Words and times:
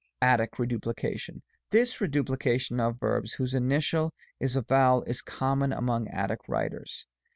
ATTIC 0.23 0.57
REDUPLICATION. 0.57 1.43
This 1.69 2.01
reduplication 2.01 2.79
of 2.79 2.99
verbs, 2.99 3.33
whose 3.33 3.53
initial 3.53 4.15
is 4.39 4.55
a 4.55 4.63
vowel, 4.63 5.03
is 5.03 5.21
common 5.21 5.71
among 5.71 6.07
Attic 6.07 6.39
writers. 6.49 7.05